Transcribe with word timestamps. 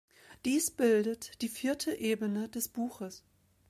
Dies 0.45 0.71
bildet 0.71 1.43
die 1.43 1.47
vierte 1.47 1.93
Ebene 1.93 2.49
des 2.49 2.69
Buches. 2.69 3.23